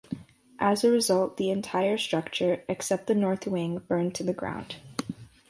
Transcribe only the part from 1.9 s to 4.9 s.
structure, except the north wing, burned to the ground.